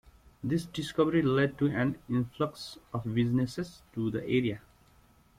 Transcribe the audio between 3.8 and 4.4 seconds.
to the